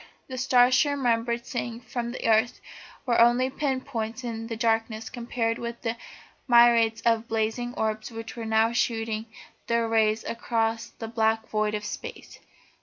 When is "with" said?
5.59-5.83